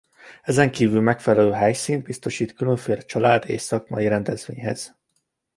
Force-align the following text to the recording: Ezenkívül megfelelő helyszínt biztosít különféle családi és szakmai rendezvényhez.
Ezenkívül 0.43 1.01
megfelelő 1.01 1.51
helyszínt 1.51 2.03
biztosít 2.03 2.53
különféle 2.53 3.01
családi 3.01 3.53
és 3.53 3.61
szakmai 3.61 4.07
rendezvényhez. 4.07 4.95